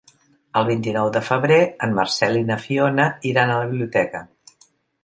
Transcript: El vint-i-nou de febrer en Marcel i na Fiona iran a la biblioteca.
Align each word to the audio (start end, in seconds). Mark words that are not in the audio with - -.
El 0.61 0.63
vint-i-nou 0.69 1.11
de 1.17 1.21
febrer 1.27 1.59
en 1.89 1.95
Marcel 2.01 2.41
i 2.41 2.45
na 2.49 2.59
Fiona 2.65 3.07
iran 3.35 3.55
a 3.59 3.63
la 3.63 3.71
biblioteca. 3.77 4.27